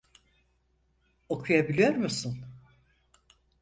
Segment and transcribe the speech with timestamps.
[1.29, 2.45] Okuyabiliyor musun?